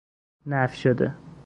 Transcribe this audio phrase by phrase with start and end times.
[0.45, 1.15] نفی شده